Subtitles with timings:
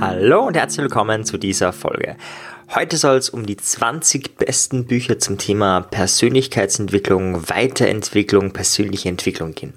[0.00, 2.16] Hallo und herzlich willkommen zu dieser Folge.
[2.74, 9.72] Heute soll es um die 20 besten Bücher zum Thema Persönlichkeitsentwicklung, Weiterentwicklung, persönliche Entwicklung gehen.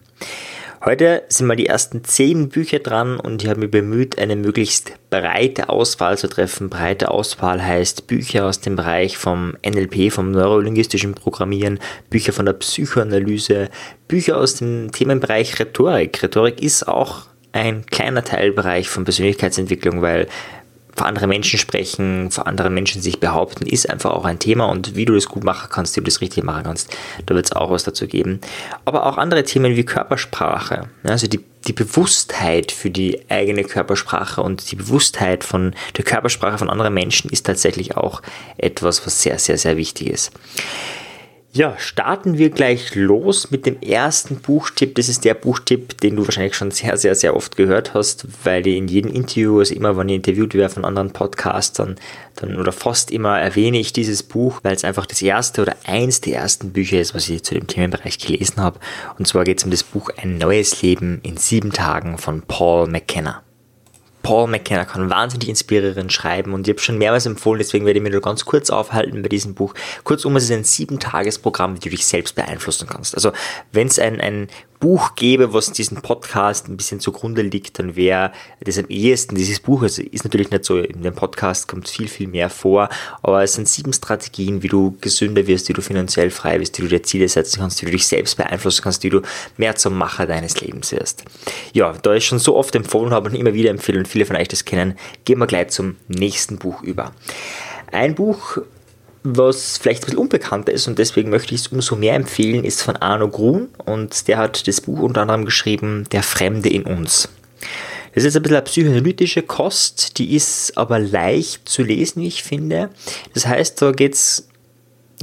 [0.84, 4.94] Heute sind mal die ersten 10 Bücher dran und ich habe mich bemüht, eine möglichst
[5.09, 6.70] breite Auswahl zu treffen.
[6.70, 12.54] Breite Auswahl heißt Bücher aus dem Bereich vom NLP, vom neurolinguistischen Programmieren, Bücher von der
[12.54, 13.68] Psychoanalyse,
[14.07, 16.23] Bücher aus dem Themenbereich Rhetorik.
[16.23, 20.27] Rhetorik ist auch ein kleiner Teilbereich von Persönlichkeitsentwicklung, weil
[20.99, 24.98] vor anderen Menschen sprechen, vor anderen Menschen sich behaupten, ist einfach auch ein Thema und
[24.98, 26.94] wie du das gut machen kannst, wie du das richtig machen kannst,
[27.26, 28.41] da wird es auch was dazu geben.
[28.84, 34.70] Aber auch andere Themen wie Körpersprache, also die, die Bewusstheit für die eigene Körpersprache und
[34.70, 38.21] die Bewusstheit von der Körpersprache von anderen Menschen ist tatsächlich auch
[38.57, 40.34] etwas, was sehr, sehr, sehr wichtig ist.
[41.52, 44.94] Ja, starten wir gleich los mit dem ersten Buchtipp.
[44.94, 48.67] Das ist der Buchtipp, den du wahrscheinlich schon sehr, sehr, sehr oft gehört hast, weil
[48.67, 51.96] ich in jedem Interview, also immer, wenn ich interviewt werde von anderen Podcastern,
[52.35, 56.21] dann oder fast immer erwähne ich dieses Buch, weil es einfach das erste oder eins
[56.21, 58.79] der ersten Bücher ist, was ich zu dem Themenbereich gelesen habe.
[59.18, 62.87] Und zwar geht es um das Buch Ein neues Leben in sieben Tagen von Paul
[62.87, 63.41] McKenna.
[64.30, 68.03] Paul McKenna kann wahnsinnig inspirierend schreiben und ich habe schon mehrmals empfohlen, deswegen werde ich
[68.03, 69.74] mir nur ganz kurz aufhalten bei diesem Buch.
[70.03, 73.16] Kurzum, es ist ein sieben-Tages-Programm, wie du dich selbst beeinflussen kannst.
[73.16, 73.31] Also
[73.72, 74.47] wenn es ein, ein
[74.80, 78.31] Buch gäbe, was diesen Podcast ein bisschen zugrunde liegt, dann wäre
[78.62, 79.84] das am ehesten dieses Buch.
[79.84, 82.88] Also ist natürlich nicht so, in dem Podcast kommt viel, viel mehr vor,
[83.22, 86.84] aber es sind sieben Strategien, wie du gesünder wirst, wie du finanziell frei wirst, wie
[86.84, 89.22] du dir Ziele setzen kannst, wie du dich selbst beeinflussen kannst, wie du
[89.58, 91.25] mehr zum Macher deines Lebens wirst.
[91.74, 94.38] Ja, da ich schon so oft empfohlen habe und immer wieder empfehle und viele von
[94.38, 97.12] euch das kennen, gehen wir gleich zum nächsten Buch über.
[97.91, 98.59] Ein Buch,
[99.23, 102.81] was vielleicht ein bisschen unbekannter ist und deswegen möchte ich es umso mehr empfehlen, ist
[102.81, 107.29] von Arno Grun und der hat das Buch unter anderem geschrieben, Der Fremde in uns.
[108.16, 112.44] Das ist ein bisschen eine psychoanalytische Kost, die ist aber leicht zu lesen, wie ich
[112.44, 112.90] finde.
[113.34, 114.47] Das heißt, da geht es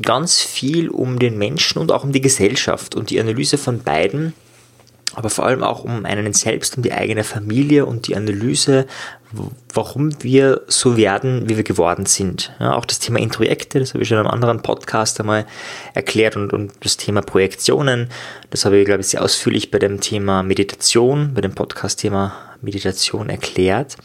[0.03, 4.35] ganz viel um den Menschen und auch um die Gesellschaft und die Analyse von beiden
[5.17, 8.87] aber vor allem auch um einen selbst, um die eigene Familie und die Analyse,
[9.73, 12.53] warum wir so werden, wie wir geworden sind.
[12.59, 15.47] Ja, auch das Thema Introjekte, das habe ich schon in einem anderen Podcast einmal
[15.95, 18.09] erklärt und, und das Thema Projektionen,
[18.51, 23.29] das habe ich, glaube ich, sehr ausführlich bei dem Thema Meditation, bei dem Podcast-Thema Meditation
[23.29, 23.97] erklärt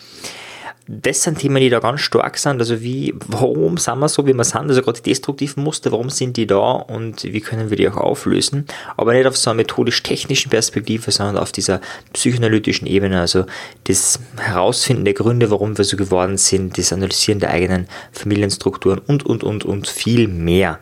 [1.01, 2.59] das sind Themen, die da ganz stark sind.
[2.59, 4.69] Also wie, warum sind wir so, wie wir sind?
[4.69, 7.97] Also gerade die destruktiven Muster, warum sind die da und wie können wir die auch
[7.97, 8.65] auflösen?
[8.97, 11.79] Aber nicht auf so einer methodisch-technischen Perspektive, sondern auf dieser
[12.13, 13.21] psychoanalytischen Ebene.
[13.21, 13.45] Also
[13.85, 19.25] das Herausfinden der Gründe, warum wir so geworden sind, das Analysieren der eigenen Familienstrukturen und,
[19.25, 20.79] und, und, und viel mehr.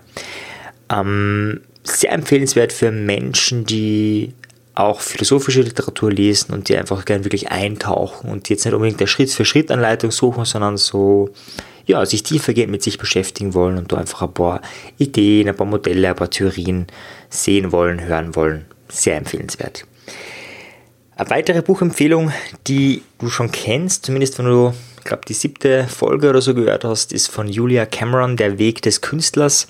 [0.91, 4.33] Ähm, sehr empfehlenswert für Menschen, die
[4.79, 9.07] auch philosophische Literatur lesen und die einfach gerne wirklich eintauchen und jetzt nicht unbedingt der
[9.07, 11.29] Schritt-für-Schritt-Anleitung suchen, sondern so,
[11.85, 14.61] ja, sich tiefergehend mit sich beschäftigen wollen und da einfach ein paar
[14.97, 16.87] Ideen, ein paar Modelle, ein paar Theorien
[17.29, 18.65] sehen wollen, hören wollen.
[18.87, 19.85] Sehr empfehlenswert.
[21.15, 22.31] Eine weitere Buchempfehlung,
[22.67, 26.85] die du schon kennst, zumindest wenn du, ich glaube, die siebte Folge oder so gehört
[26.85, 29.67] hast, ist von Julia Cameron, Der Weg des Künstlers.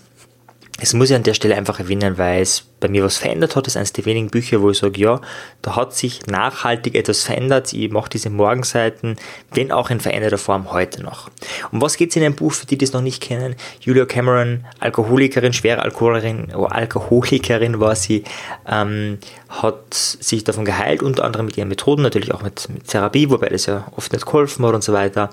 [0.79, 3.65] Es muss ich an der Stelle einfach erwähnen, weil es bei mir was verändert hat.
[3.65, 5.21] Das ist eines der wenigen Bücher, wo ich sage, ja,
[5.61, 7.73] da hat sich nachhaltig etwas verändert.
[7.73, 9.17] Ich mache diese Morgenseiten,
[9.53, 11.29] wenn auch in veränderter Form, heute noch.
[11.71, 13.55] Um was geht es in einem Buch, für die, die es noch nicht kennen?
[13.81, 18.23] Julia Cameron, Alkoholikerin, schwere Alkoholikerin, oh, Alkoholikerin war sie,
[18.67, 19.19] ähm,
[19.49, 23.49] hat sich davon geheilt, unter anderem mit ihren Methoden, natürlich auch mit, mit Therapie, wobei
[23.49, 25.29] das ja oft nicht geholfen hat und so weiter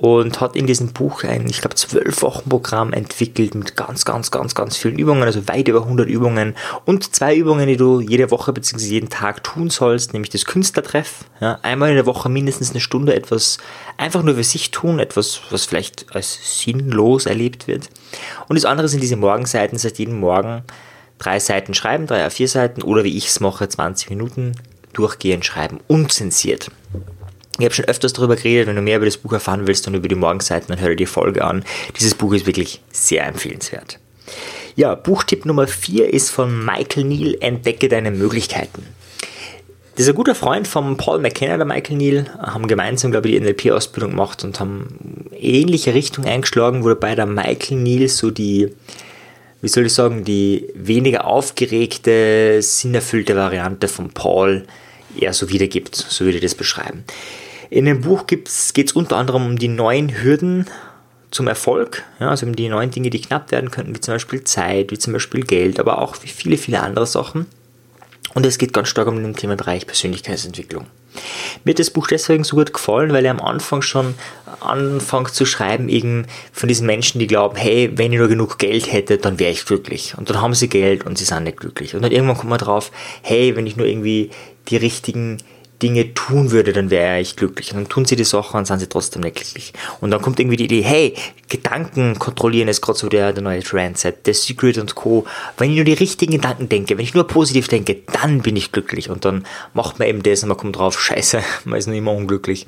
[0.00, 4.30] und hat in diesem Buch ein, ich glaube, zwölf Wochen Programm entwickelt mit ganz, ganz,
[4.30, 8.30] ganz, ganz vielen Übungen, also weit über 100 Übungen und zwei Übungen, die du jede
[8.30, 8.84] Woche bzw.
[8.84, 11.24] jeden Tag tun sollst, nämlich das Künstlertreff.
[11.40, 13.58] Ja, einmal in der Woche mindestens eine Stunde etwas
[13.96, 17.90] einfach nur für sich tun, etwas, was vielleicht als sinnlos erlebt wird.
[18.48, 20.64] Und das andere sind diese Morgenseiten, seit jedem Morgen
[21.18, 24.52] drei Seiten schreiben, drei A4 Seiten oder wie ich es mache, 20 Minuten
[24.92, 26.70] durchgehend schreiben, unzensiert.
[27.58, 29.94] Ich habe schon öfters darüber geredet, wenn du mehr über das Buch erfahren willst und
[29.94, 31.62] über die Morgenseiten, dann hör dir die Folge an.
[31.98, 33.98] Dieses Buch ist wirklich sehr empfehlenswert.
[34.80, 38.86] Ja, Buchtipp Nummer 4 ist von Michael Neal, Entdecke deine Möglichkeiten.
[39.92, 43.34] Das ist ein guter Freund von Paul McKenna, der Michael Neal, haben gemeinsam, glaube ich,
[43.34, 48.70] die NLP-Ausbildung gemacht und haben ähnliche Richtung eingeschlagen, wobei der Michael Neal so die,
[49.60, 54.64] wie soll ich sagen, die weniger aufgeregte, sinnerfüllte Variante von Paul
[55.14, 57.04] eher so wiedergibt, so würde ich das beschreiben.
[57.68, 60.64] In dem Buch geht es unter anderem um die neuen Hürden
[61.30, 64.44] zum Erfolg, ja, also um die neuen Dinge, die knapp werden könnten, wie zum Beispiel
[64.44, 67.46] Zeit, wie zum Beispiel Geld, aber auch wie viele, viele andere Sachen.
[68.34, 70.86] Und es geht ganz stark um den Themenbereich Persönlichkeitsentwicklung.
[71.64, 74.14] Mir hat das Buch deswegen so gut gefallen, weil er am Anfang schon
[74.60, 78.92] anfängt zu schreiben, eben von diesen Menschen, die glauben, hey, wenn ich nur genug Geld
[78.92, 80.14] hätte, dann wäre ich glücklich.
[80.16, 81.94] Und dann haben sie Geld und sie sind nicht glücklich.
[81.94, 82.92] Und dann irgendwann kommt man drauf,
[83.22, 84.30] hey, wenn ich nur irgendwie
[84.68, 85.38] die richtigen
[85.82, 87.72] Dinge tun würde, dann wäre ich glücklich.
[87.72, 89.72] Und dann tun sie die Sachen und sind sie trotzdem nicht glücklich.
[90.00, 91.14] Und dann kommt irgendwie die Idee, hey,
[91.48, 95.26] Gedanken kontrollieren ist gerade so der, der neue Trendset, der Secret und Co.
[95.56, 98.72] Wenn ich nur die richtigen Gedanken denke, wenn ich nur positiv denke, dann bin ich
[98.72, 99.10] glücklich.
[99.10, 102.12] Und dann macht man eben das und man kommt drauf, scheiße, man ist nur immer
[102.12, 102.66] unglücklich.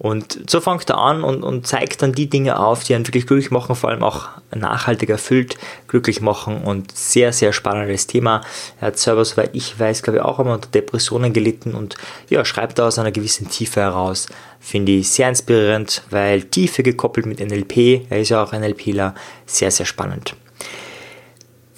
[0.00, 3.26] Und so fängt er an und, und zeigt dann die Dinge auf, die einen wirklich
[3.26, 5.58] glücklich machen, vor allem auch nachhaltig erfüllt
[5.88, 8.40] glücklich machen und sehr, sehr spannendes Thema.
[8.80, 11.96] Er hat selber, soweit ich weiß, glaube ich, auch einmal unter Depressionen gelitten und
[12.30, 14.26] ja, schreibt da aus einer gewissen Tiefe heraus.
[14.58, 19.14] Finde ich sehr inspirierend, weil Tiefe gekoppelt mit NLP, er ist ja auch NLPler,
[19.44, 20.34] sehr, sehr spannend.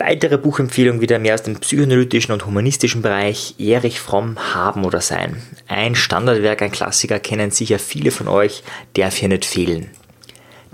[0.05, 3.55] Weitere Buchempfehlung wieder mehr aus dem psychoanalytischen und humanistischen Bereich.
[3.61, 5.41] Erich Fromm, Haben oder Sein.
[5.69, 8.65] Ein Standardwerk, ein Klassiker, kennen sicher viele von euch,
[8.95, 9.91] darf hier nicht fehlen.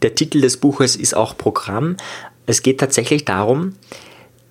[0.00, 1.98] Der Titel des Buches ist auch Programm.
[2.46, 3.75] Es geht tatsächlich darum,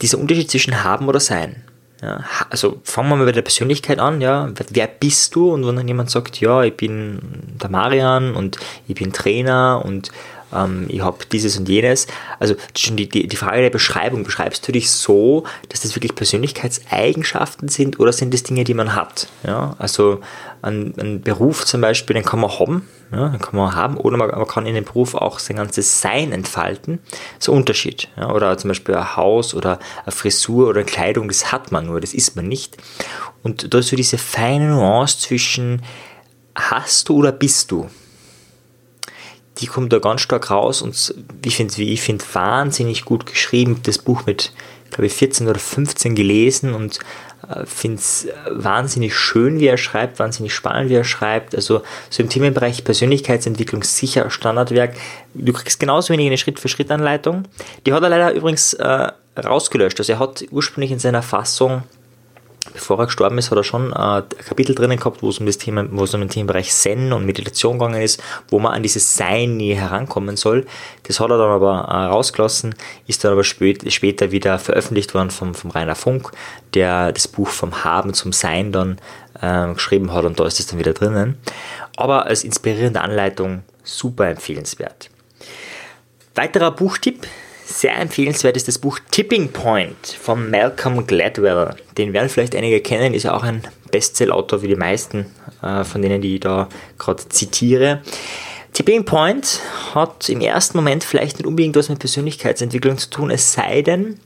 [0.04, 1.64] dieser Unterschied zwischen Haben oder Sein.
[2.04, 4.54] Ja, also fangen wir mal bei der Persönlichkeit an, ja.
[4.70, 5.52] Wer bist du?
[5.52, 7.18] Und wenn dann jemand sagt, ja, ich bin
[7.60, 10.12] der Marian und ich bin Trainer und
[10.54, 12.08] ähm, ich habe dieses und jenes.
[12.40, 16.16] Also schon die, die, die Frage der Beschreibung, beschreibst du dich so, dass das wirklich
[16.16, 19.28] Persönlichkeitseigenschaften sind oder sind das Dinge, die man hat?
[19.44, 19.76] Ja?
[19.80, 20.22] Also
[20.62, 24.18] ein, ein Beruf zum Beispiel, den kann man haben, ja, den kann man haben, oder
[24.18, 27.00] man, man, kann in dem Beruf auch sein ganzes Sein entfalten.
[27.40, 28.10] So ein Unterschied.
[28.18, 28.32] Ja?
[28.32, 32.02] Oder zum Beispiel ein Haus oder eine Frisur oder eine Kleidung, das hat man nur,
[32.02, 32.78] das ist man nicht.
[33.44, 35.84] Und da ist so diese feine Nuance zwischen
[36.56, 37.88] hast du oder bist du
[39.60, 41.14] die kommt da ganz stark raus und
[41.44, 43.80] ich finde wie ich finde wahnsinnig gut geschrieben.
[43.84, 44.52] Das Buch mit,
[44.92, 47.00] glaube ich, 14 oder 15 gelesen und
[47.50, 51.56] äh, finde es wahnsinnig schön, wie er schreibt, wahnsinnig spannend, wie er schreibt.
[51.56, 54.96] Also so im Themenbereich Persönlichkeitsentwicklung sicher Standardwerk.
[55.34, 57.44] Du kriegst genauso wenig eine Schritt-für-Schritt-Anleitung.
[57.86, 60.00] Die hat er leider übrigens äh, rausgelöscht.
[60.00, 61.84] Also er hat ursprünglich in seiner Fassung
[62.74, 65.46] bevor er gestorben ist, hat er schon äh, ein Kapitel drinnen gehabt, wo es um
[65.46, 68.84] das Thema, wo es um den Themenbereich Zen und Meditation gegangen ist, wo man an
[68.84, 70.66] dieses Sein nie herankommen soll.
[71.04, 72.76] Das hat er dann aber äh, rausgelassen,
[73.08, 76.32] ist dann aber spät, später wieder veröffentlicht worden vom, vom Rainer Funk,
[76.74, 78.98] der das Buch vom Haben zum Sein dann
[79.42, 81.38] äh, geschrieben hat und da ist es dann wieder drinnen.
[81.96, 85.10] Aber als inspirierende Anleitung super empfehlenswert.
[86.36, 87.26] Weiterer Buchtipp,
[87.68, 91.76] sehr empfehlenswert ist das Buch Tipping Point von Malcolm Gladwell.
[91.98, 93.62] Den werden vielleicht einige kennen, ist ja auch ein
[93.92, 95.26] Bestseller-Autor wie die meisten
[95.62, 98.02] äh, von denen, die ich da gerade zitiere.
[98.72, 99.60] Tipping Point
[99.94, 104.20] hat im ersten Moment vielleicht nicht unbedingt was mit Persönlichkeitsentwicklung zu tun, es sei denn,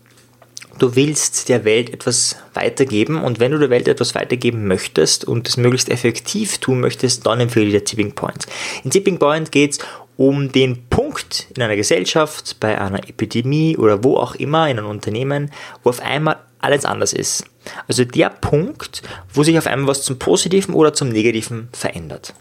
[0.78, 5.48] du willst der Welt etwas weitergeben und wenn du der Welt etwas weitergeben möchtest und
[5.48, 8.46] es möglichst effektiv tun möchtest, dann empfehle ich dir Tipping Point.
[8.84, 9.80] In Tipping Point geht es
[10.22, 14.88] um den Punkt in einer Gesellschaft, bei einer Epidemie oder wo auch immer in einem
[14.88, 15.50] Unternehmen,
[15.82, 17.46] wo auf einmal alles anders ist.
[17.88, 19.02] Also der Punkt,
[19.34, 22.36] wo sich auf einmal was zum Positiven oder zum Negativen verändert.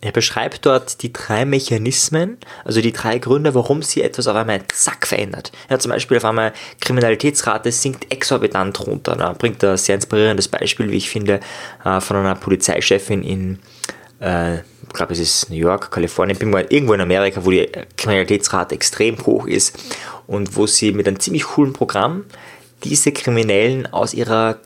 [0.00, 4.62] Er beschreibt dort die drei Mechanismen, also die drei Gründe, warum sie etwas auf einmal
[4.68, 5.52] zack verändert.
[5.68, 9.16] Ja, zum Beispiel auf einmal Kriminalitätsrate sinkt exorbitant runter.
[9.16, 11.40] Da bringt er ein sehr inspirierendes Beispiel, wie ich finde,
[11.84, 13.58] äh, von einer Polizeichefin in
[14.20, 17.68] äh, ich glaube es ist New York, Kalifornien, bin mal irgendwo in Amerika, wo die
[17.96, 19.78] Kriminalitätsrate extrem hoch ist
[20.26, 22.24] und wo sie mit einem ziemlich coolen Programm
[22.84, 24.58] diese Kriminellen aus ihrer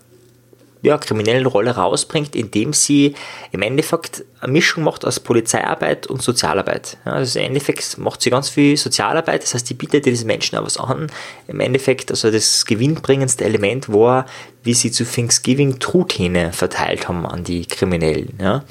[0.83, 3.15] ja, kriminellen Rolle rausbringt, indem sie
[3.53, 6.97] im Endeffekt eine Mischung macht aus Polizeiarbeit und Sozialarbeit.
[7.05, 10.57] Ja, also im Endeffekt macht sie ganz viel Sozialarbeit, das heißt, die bietet diesen Menschen
[10.59, 11.09] auch was an.
[11.49, 14.27] Im Endeffekt, also das gewinnbringendste Element war,
[14.63, 18.39] wie sie zu Thanksgiving Truthähne verteilt haben an die Kriminellen.
[18.41, 18.65] Ja.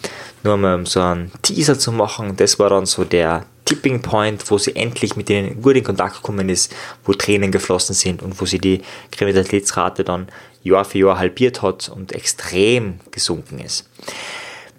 [0.44, 4.58] Nur um so einen Teaser zu machen, das war dann so der Tipping Point, wo
[4.58, 8.46] sie endlich mit denen gut in Kontakt gekommen ist, wo Tränen geflossen sind und wo
[8.46, 8.82] sie die
[9.12, 10.30] Kriminalitätsrate dann
[10.64, 13.90] Jahr für Jahr halbiert hat und extrem gesunken ist.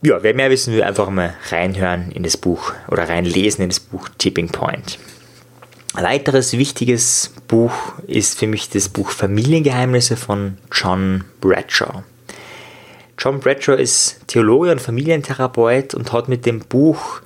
[0.00, 3.78] Ja, wer mehr wissen will, einfach mal reinhören in das Buch oder reinlesen in das
[3.78, 4.98] Buch Tipping Point.
[5.92, 7.72] Ein weiteres wichtiges Buch
[8.06, 12.04] ist für mich das Buch Familiengeheimnisse von John Bradshaw.
[13.18, 17.20] John Bradshaw ist Theologe und Familientherapeut und hat mit dem Buch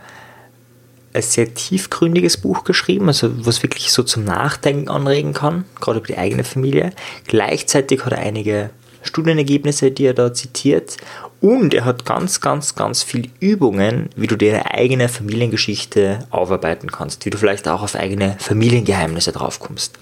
[1.14, 6.06] ein sehr tiefgründiges Buch geschrieben, also was wirklich so zum Nachdenken anregen kann, gerade über
[6.06, 6.92] die eigene Familie.
[7.26, 8.70] Gleichzeitig hat er einige
[9.02, 10.96] Studienergebnisse, die er da zitiert
[11.42, 17.26] Und er hat ganz, ganz, ganz viele Übungen, wie du deine eigene Familiengeschichte aufarbeiten kannst,
[17.26, 19.98] wie du vielleicht auch auf eigene Familiengeheimnisse draufkommst.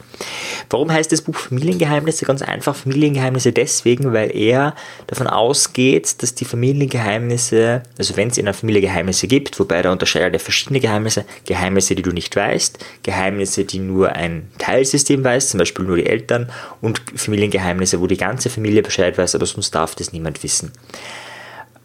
[0.69, 2.27] Warum heißt das Buch Familiengeheimnisse?
[2.27, 4.75] Ganz einfach Familiengeheimnisse deswegen, weil er
[5.07, 9.93] davon ausgeht, dass die Familiengeheimnisse, also wenn es in einer Familie Geheimnisse gibt, wobei da
[9.93, 15.49] unterscheidet er verschiedene Geheimnisse, Geheimnisse, die du nicht weißt, Geheimnisse, die nur ein Teilsystem weiß,
[15.49, 16.51] zum Beispiel nur die Eltern,
[16.83, 20.73] und Familiengeheimnisse, wo die ganze Familie Bescheid weiß, aber sonst darf das niemand wissen.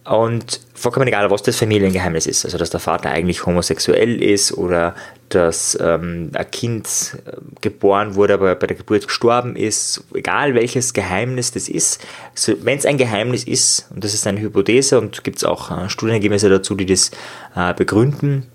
[0.05, 4.93] Und vollkommen egal, was das Familiengeheimnis ist, also dass der Vater eigentlich homosexuell ist oder
[5.29, 7.31] dass ähm, ein Kind äh,
[7.61, 12.77] geboren wurde, aber bei der Geburt gestorben ist, egal welches Geheimnis das ist, also wenn
[12.77, 16.49] es ein Geheimnis ist, und das ist eine Hypothese und gibt es auch äh, Studienergebnisse
[16.49, 17.09] dazu, die das
[17.55, 18.45] äh, begründen,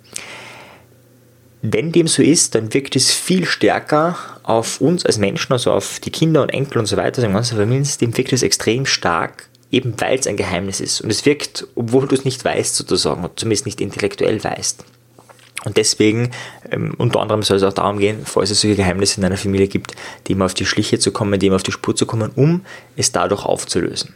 [1.62, 6.00] wenn dem so ist, dann wirkt es viel stärker auf uns als Menschen, also auf
[6.00, 9.50] die Kinder und Enkel und so weiter, also im ganzen Familiensystem wirkt es extrem stark
[9.71, 11.00] eben weil es ein Geheimnis ist.
[11.00, 14.85] Und es wirkt, obwohl du es nicht weißt, sozusagen, zumindest nicht intellektuell weißt.
[15.64, 16.31] Und deswegen,
[16.71, 19.69] ähm, unter anderem soll es auch darum gehen, falls es solche Geheimnisse in einer Familie
[19.69, 19.95] gibt,
[20.29, 22.62] dem auf die Schliche zu kommen, dem auf die Spur zu kommen, um
[22.97, 24.14] es dadurch aufzulösen.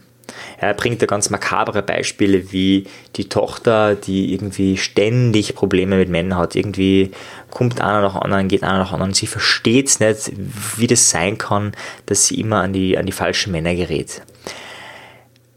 [0.59, 2.87] Er bringt da ganz makabre Beispiele wie
[3.17, 6.57] die Tochter, die irgendwie ständig Probleme mit Männern hat.
[6.57, 7.11] Irgendwie
[7.51, 9.15] kommt einer nach anderen, geht einer nach anderen.
[9.15, 10.33] Sie versteht es nicht,
[10.77, 11.73] wie das sein kann,
[12.07, 14.23] dass sie immer an die, an die falschen Männer gerät.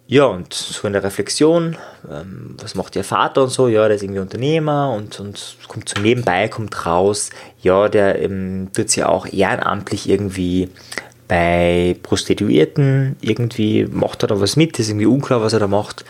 [0.09, 1.75] Ja, und so in der Reflexion,
[2.09, 5.89] ähm, was macht ihr Vater und so, ja, der ist irgendwie Unternehmer und, und kommt
[5.89, 7.29] zum Nebenbei, kommt raus,
[7.61, 10.69] ja, der ähm, tut sich auch ehrenamtlich irgendwie
[11.27, 16.05] bei Prostituierten, irgendwie macht er da was mit, ist irgendwie unklar, was er da macht.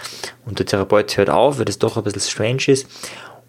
[0.45, 2.87] Und der Therapeut hört auf, weil das doch ein bisschen strange ist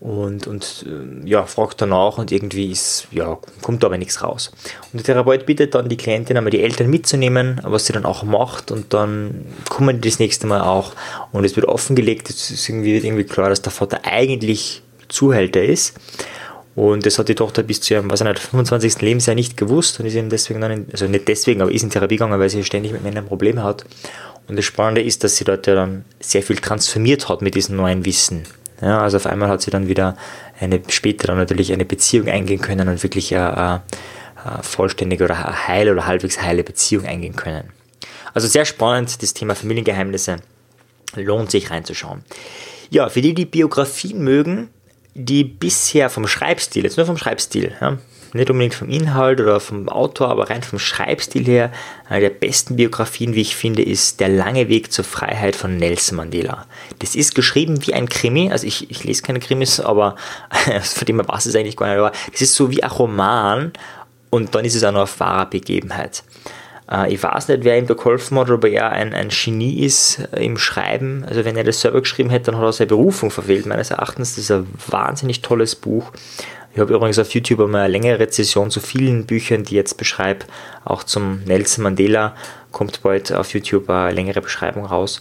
[0.01, 4.53] und, und äh, ja, fragt danach und irgendwie ist, ja, kommt aber nichts raus.
[4.93, 8.23] Und der Therapeut bittet dann die Klientin einmal die Eltern mitzunehmen, was sie dann auch
[8.23, 10.93] macht und dann kommen die das nächste Mal auch
[11.33, 15.63] und es wird offengelegt, es ist irgendwie, wird irgendwie klar, dass der Vater eigentlich Zuhälter
[15.63, 15.95] ist.
[16.79, 19.01] Und das hat die Tochter bis zu ihrem, was nicht, 25.
[19.01, 21.91] Lebensjahr nicht gewusst und ist eben deswegen dann, in, also nicht deswegen, aber ist in
[21.91, 23.85] Therapie gegangen, weil sie ständig mit Männern Probleme hat.
[24.47, 27.75] Und das Spannende ist, dass sie dort ja dann sehr viel transformiert hat mit diesem
[27.75, 28.45] neuen Wissen.
[28.81, 30.17] Ja, also auf einmal hat sie dann wieder
[30.61, 33.83] eine, später dann natürlich eine Beziehung eingehen können und wirklich eine,
[34.45, 37.73] eine, vollständige oder eine heile oder halbwegs heile Beziehung eingehen können.
[38.35, 40.37] Also sehr spannend, das Thema Familiengeheimnisse.
[41.17, 42.23] Lohnt sich reinzuschauen.
[42.89, 44.69] Ja, für die, die Biografien mögen,
[45.19, 47.99] die bisher vom Schreibstil, jetzt nur vom Schreibstil, ja,
[48.35, 51.73] nicht unbedingt vom Inhalt oder vom Autor, aber rein vom Schreibstil her,
[52.09, 56.17] eine der besten Biografien, wie ich finde, ist Der lange Weg zur Freiheit von Nelson
[56.17, 56.67] Mandela.
[57.01, 60.17] Das ist geschrieben wie ein Krimi, also ich, ich lese keine Krimis, aber
[60.83, 63.73] von dem her passt es eigentlich gar nicht, aber das ist so wie ein Roman
[64.31, 66.23] und dann ist es auch noch eine wahre Begebenheit.
[66.91, 70.21] Äh, ich weiß nicht, wer ihm da geholfen hat, ob er ein, ein Genie ist
[70.33, 71.25] äh, im Schreiben.
[71.27, 74.35] Also wenn er das selber geschrieben hätte, dann hat er seine Berufung verfehlt, meines Erachtens.
[74.35, 76.13] Das ist ein wahnsinnig tolles Buch.
[76.75, 79.97] Ich habe übrigens auf YouTube einmal eine längere Rezession zu vielen Büchern, die ich jetzt
[79.97, 80.47] beschreibe.
[80.85, 82.37] Auch zum Nelson Mandela
[82.71, 85.21] kommt bald auf YouTube eine längere Beschreibung raus.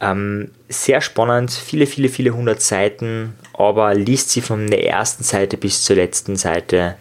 [0.00, 5.56] Ähm, sehr spannend, viele, viele, viele hundert Seiten, aber liest sie von der ersten Seite
[5.56, 6.96] bis zur letzten Seite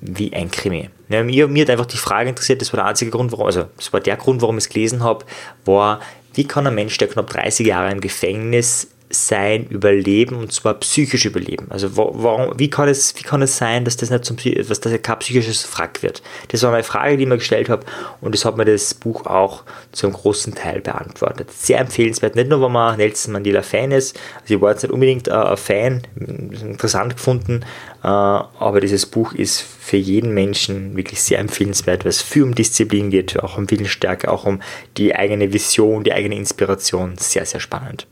[0.00, 0.90] wie ein Krimi.
[1.08, 3.66] Ja, mir, mir hat einfach die Frage interessiert, das war der einzige Grund, warum, also
[3.76, 5.24] das war der Grund, warum ich es gelesen habe,
[5.64, 6.00] war,
[6.34, 11.24] wie kann ein Mensch, der knapp 30 Jahre im Gefängnis sein überleben und zwar psychisch
[11.24, 11.66] überleben.
[11.70, 15.02] Also warum, wie, kann es, wie kann es sein, dass das nicht zum dass das
[15.02, 16.22] kein psychisches Frack wird?
[16.48, 17.86] Das war meine Frage, die ich mir gestellt habe
[18.20, 21.50] und das hat mir das Buch auch zu einem großen Teil beantwortet.
[21.52, 24.92] Sehr empfehlenswert, nicht nur, wenn man Nelson Mandela Fan ist, also ich war jetzt nicht
[24.92, 27.64] unbedingt äh, ein Fan, interessant gefunden,
[28.02, 32.54] äh, aber dieses Buch ist für jeden Menschen wirklich sehr empfehlenswert, weil es viel um
[32.54, 34.60] Disziplin geht, auch um Willensstärke, auch um
[34.98, 37.16] die eigene Vision, die eigene Inspiration.
[37.16, 38.06] Sehr, sehr spannend.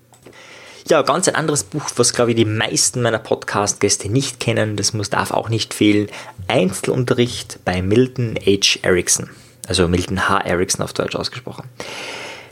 [0.89, 4.93] Ja, ganz ein anderes Buch, was glaube ich die meisten meiner Podcast-Gäste nicht kennen, das
[4.93, 6.07] muss darf auch nicht fehlen.
[6.47, 8.79] Einzelunterricht bei Milton H.
[8.83, 9.29] Erickson.
[9.67, 10.39] Also Milton H.
[10.43, 11.65] Erickson auf Deutsch ausgesprochen.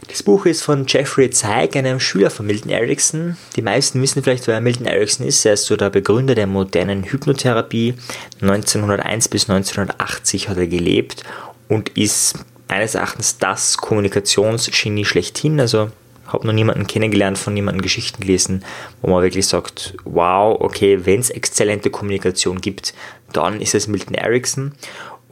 [0.08, 3.36] Das Buch ist von Jeffrey Zeig, einem Schüler von Milton Erickson.
[3.54, 5.44] Die meisten wissen vielleicht, wer Milton Erickson ist.
[5.46, 7.94] Er ist so der Begründer der modernen Hypnotherapie.
[8.42, 11.22] 1901 bis 1980 hat er gelebt
[11.68, 12.34] und ist
[12.66, 15.60] eines Erachtens das Kommunikationsgenie schlechthin.
[15.60, 15.90] Also
[16.26, 18.64] habe noch niemanden kennengelernt, von niemandem Geschichten gelesen,
[19.02, 22.94] wo man wirklich sagt, wow, okay, wenn es exzellente Kommunikation gibt,
[23.32, 24.72] dann ist es Milton Erickson.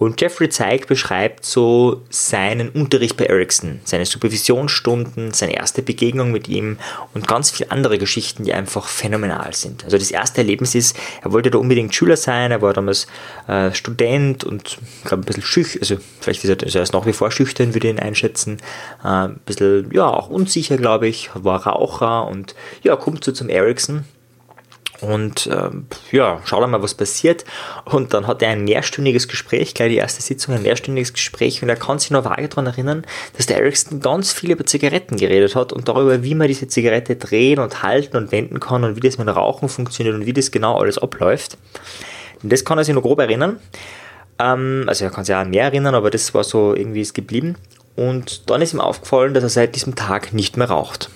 [0.03, 6.49] Und Jeffrey Zeig beschreibt so seinen Unterricht bei Ericsson, seine Supervisionsstunden, seine erste Begegnung mit
[6.49, 6.79] ihm
[7.15, 9.85] und ganz viele andere Geschichten, die einfach phänomenal sind.
[9.85, 13.07] Also das erste Erlebnis ist, er wollte da unbedingt Schüler sein, er war damals
[13.47, 17.07] äh, Student und glaube ein bisschen schüchtern, also vielleicht ist er, also er ist nach
[17.07, 18.57] wie vor schüchtern, würde ich ihn einschätzen,
[19.05, 23.49] äh, ein bisschen, ja, auch unsicher, glaube ich, war Raucher und ja, kommt so zum
[23.49, 24.05] Ericsson
[25.03, 27.45] und ähm, ja, schau dann mal, was passiert.
[27.85, 31.61] Und dann hat er ein mehrstündiges Gespräch, gleich die erste Sitzung, ein mehrstündiges Gespräch.
[31.61, 33.05] Und er kann sich noch vage daran erinnern,
[33.37, 37.17] dass der Ericsson ganz viel über Zigaretten geredet hat und darüber, wie man diese Zigarette
[37.17, 40.33] drehen und halten und wenden kann und wie das mit dem Rauchen funktioniert und wie
[40.33, 41.59] das genau alles abläuft.
[42.45, 43.59] Und das kann er sich noch grob erinnern.
[44.39, 47.57] Ähm, also er kann sich auch mehr erinnern, aber das war so irgendwie ist geblieben.
[47.97, 51.11] Und dann ist ihm aufgefallen, dass er seit diesem Tag nicht mehr raucht.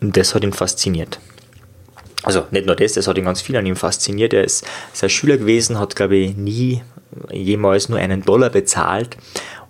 [0.00, 1.20] Und das hat ihn fasziniert
[2.22, 4.32] also nicht nur das, das hat ihn ganz viel an ihm fasziniert.
[4.32, 6.82] Er ist, ist ein Schüler gewesen, hat, glaube ich, nie
[7.30, 9.16] jemals nur einen Dollar bezahlt.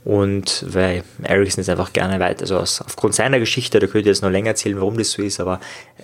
[0.04, 4.06] Und weil Ericsson ist einfach gerne weit, also aus, aufgrund seiner Geschichte, da könnte ich
[4.06, 5.60] jetzt noch länger erzählen, warum das so ist, aber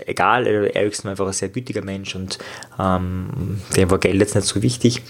[0.07, 2.39] egal, Ericsson war einfach ein sehr gütiger Mensch und
[2.79, 5.03] ähm, dem war Geld jetzt nicht so wichtig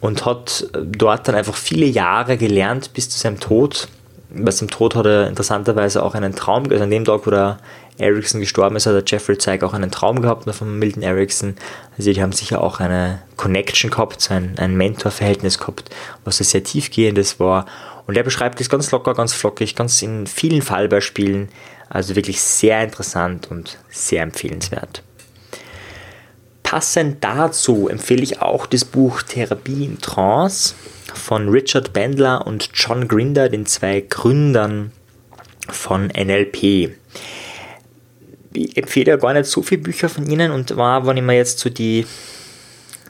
[0.00, 3.88] und hat dort dann einfach viele Jahre gelernt bis zu seinem Tod.
[4.34, 7.58] Bei seinem Tod hat er interessanterweise auch einen Traum, also an dem Tag, wo der
[7.98, 11.56] Ericsson gestorben ist, hat der Jeffrey Zeig auch einen Traum gehabt von Milton Ericsson.
[11.96, 15.90] Also die haben sicher auch eine Connection gehabt, ein, ein Mentor-Verhältnis gehabt,
[16.24, 17.66] was sehr tiefgehendes war.
[18.06, 21.48] Und er beschreibt das ganz locker, ganz flockig, ganz in vielen Fallbeispielen.
[21.88, 25.02] Also wirklich sehr interessant und sehr empfehlenswert.
[26.62, 30.74] Passend dazu empfehle ich auch das Buch Therapie in Trance
[31.12, 34.90] von Richard Bandler und John Grinder, den zwei Gründern
[35.68, 36.92] von NLP
[38.54, 41.36] ich empfehle ja gar nicht so viele Bücher von ihnen und war, wenn ich mir
[41.36, 42.06] jetzt so die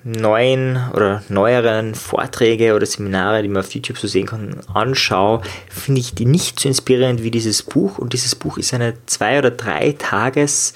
[0.05, 6.01] neuen oder neueren Vorträge oder Seminare, die man auf YouTube so sehen kann, anschaue, finde
[6.01, 7.99] ich die nicht so inspirierend wie dieses Buch.
[7.99, 10.75] Und dieses Buch ist eine zwei oder drei Tages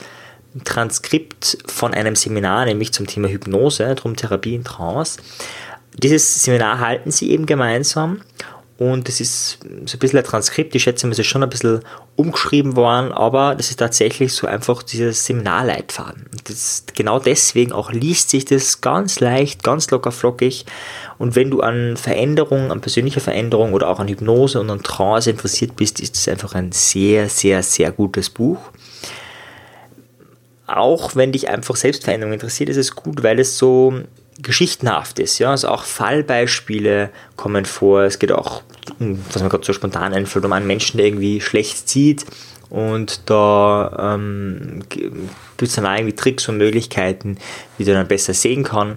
[0.65, 5.19] Transkript von einem Seminar, nämlich zum Thema Hypnose, drum Therapie in Trance.
[5.93, 8.21] Dieses Seminar halten sie eben gemeinsam
[8.79, 11.81] und es ist so ein bisschen ein Transkript, ich schätze es ist schon ein bisschen
[12.15, 16.27] umgeschrieben worden, aber das ist tatsächlich so einfach dieser Seminarleitfaden.
[16.45, 20.67] Das, genau deswegen auch liest sich das ganz leicht, ganz locker flockig.
[21.17, 25.31] Und wenn du an Veränderung, an persönlicher Veränderung oder auch an Hypnose und an Trance
[25.31, 28.61] interessiert bist, ist es einfach ein sehr, sehr, sehr gutes Buch.
[30.67, 34.03] Auch wenn dich einfach Selbstveränderung interessiert, ist es gut, weil es so
[34.39, 35.39] geschichtenhaft ist.
[35.39, 35.51] Ja?
[35.51, 38.03] Also auch Fallbeispiele kommen vor.
[38.03, 38.63] Es geht auch,
[38.99, 42.27] was mir gerade so spontan einfällt, um einen Menschen, der irgendwie schlecht sieht
[42.69, 47.39] und da ähm, gibt es dann auch irgendwie Tricks und Möglichkeiten,
[47.79, 48.97] wie der dann besser sehen kann.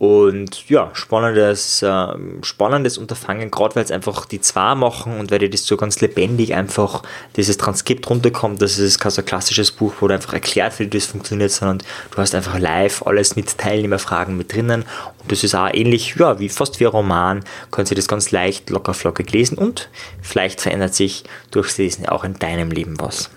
[0.00, 2.06] Und ja, spannendes, äh,
[2.40, 6.00] spannendes Unterfangen, gerade weil es einfach die zwei machen und weil dir das so ganz
[6.00, 7.02] lebendig einfach
[7.36, 8.62] dieses Transkript runterkommt.
[8.62, 11.82] Das ist kein so klassisches Buch, wo du einfach erklärt, wie das funktioniert, sondern
[12.12, 14.86] du hast einfach live alles mit Teilnehmerfragen mit drinnen.
[15.20, 18.30] Und das ist auch ähnlich, ja, wie fast wie ein Roman, kannst du das ganz
[18.30, 19.90] leicht, locker, flockig lesen und
[20.22, 23.28] vielleicht verändert sich durchs Lesen auch in deinem Leben was.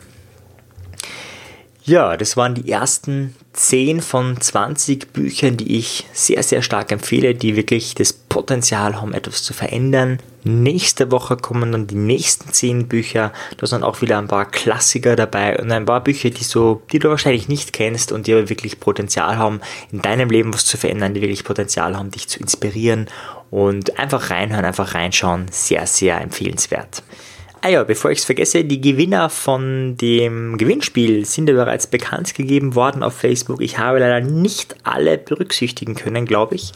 [1.85, 7.35] Ja, das waren die ersten 10 von 20 Büchern, die ich sehr, sehr stark empfehle,
[7.35, 10.19] die wirklich das Potenzial haben, etwas zu verändern.
[10.45, 13.33] Nächste Woche kommen dann die nächsten 10 Bücher.
[13.57, 16.99] Da sind auch wieder ein paar Klassiker dabei und ein paar Bücher, die, so, die
[16.99, 19.59] du wahrscheinlich nicht kennst und die aber wirklich Potenzial haben,
[19.91, 23.07] in deinem Leben was zu verändern, die wirklich Potenzial haben, dich zu inspirieren
[23.51, 25.47] und einfach reinhören, einfach reinschauen.
[25.51, 27.03] Sehr, sehr empfehlenswert.
[27.65, 32.35] Ah ja, bevor ich es vergesse, die Gewinner von dem Gewinnspiel sind ja bereits bekannt
[32.35, 33.61] gegeben worden auf Facebook.
[33.61, 36.73] Ich habe leider nicht alle berücksichtigen können, glaube ich.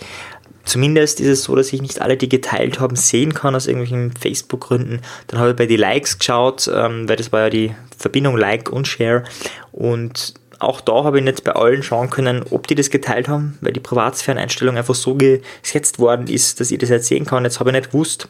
[0.64, 4.14] Zumindest ist es so, dass ich nicht alle, die geteilt haben, sehen kann aus irgendwelchen
[4.14, 5.02] Facebook-Gründen.
[5.28, 8.72] Dann habe ich bei den Likes geschaut, ähm, weil das war ja die Verbindung Like
[8.72, 9.26] und Share.
[9.74, 13.58] Und auch da habe ich nicht bei allen schauen können, ob die das geteilt haben,
[13.62, 17.44] weil die Privatsphäreneinstellung einfach so gesetzt worden ist, dass ich das jetzt sehen kann.
[17.44, 18.28] Jetzt habe ich nicht gewusst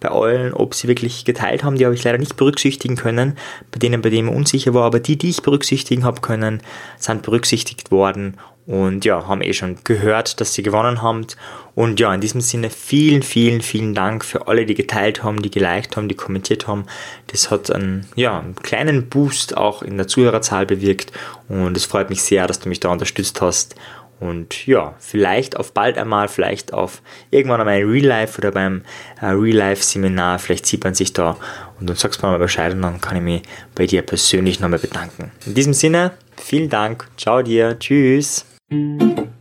[0.00, 1.76] bei allen, ob sie wirklich geteilt haben.
[1.76, 3.36] Die habe ich leider nicht berücksichtigen können,
[3.70, 4.84] bei denen, bei denen ich unsicher war.
[4.84, 6.62] Aber die, die ich berücksichtigen habe können,
[6.98, 8.36] sind berücksichtigt worden
[8.68, 11.26] und ja, haben eh schon gehört, dass sie gewonnen haben.
[11.74, 15.50] Und ja, in diesem Sinne vielen, vielen, vielen Dank für alle, die geteilt haben, die
[15.50, 16.84] geliked haben, die kommentiert haben.
[17.28, 21.12] Das hat einen, ja, einen kleinen Boost auch in der Zuhörerzahl bewirkt
[21.48, 23.74] und es freut mich sehr, dass du mich da unterstützt hast.
[24.20, 27.00] Und ja, vielleicht auf bald einmal, vielleicht auf
[27.30, 28.82] irgendwann einmal Real Life oder beim
[29.22, 31.38] äh, Real Life Seminar, vielleicht sieht man sich da
[31.80, 33.42] und dann sagst du mir mal Bescheid und dann kann ich mich
[33.74, 35.30] bei dir persönlich nochmal bedanken.
[35.46, 38.44] In diesem Sinne, vielen Dank, ciao dir, tschüss.
[38.70, 39.37] Mm-hmm.